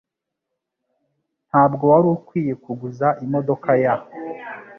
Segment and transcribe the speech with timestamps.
[1.49, 3.95] Ntabwo wari ukwiye kuguza imodoka ya